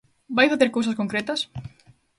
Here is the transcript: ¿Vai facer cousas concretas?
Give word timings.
¿Vai 0.37 0.47
facer 0.51 0.69
cousas 0.75 0.97
concretas? 1.01 1.39